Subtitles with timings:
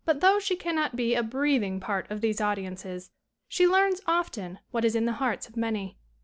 [0.15, 3.11] though she cannot be a breathing part of these audiences
[3.47, 5.95] she learns often what is in the hearts of many.